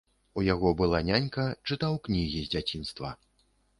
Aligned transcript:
У 0.41 0.43
яго 0.45 0.69
была 0.79 1.01
нянька, 1.09 1.45
чытаў 1.71 1.93
кнігі 2.07 2.39
з 2.47 2.51
дзяцінства. 2.55 3.17